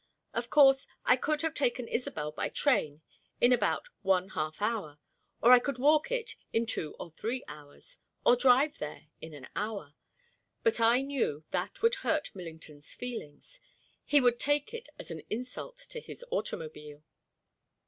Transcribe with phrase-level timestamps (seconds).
[0.33, 3.03] Of course, I could have taken Isobel by train
[3.39, 4.97] in about one half hour,
[5.43, 9.47] or I could walk it in two or three hours, or drive there in an
[9.55, 9.93] hour;
[10.63, 13.59] but I knew that would hurt Millington's feelings.
[14.03, 17.03] He would take it as an insult to his automobile.